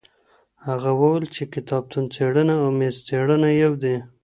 [0.67, 3.95] هغه وویل چي کتابتون څېړنه او میز څېړنه یو دي.